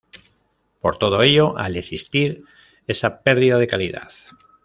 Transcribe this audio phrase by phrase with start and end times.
[0.81, 2.43] Por todo ello, al existir
[2.87, 4.09] esa pérdida de calidad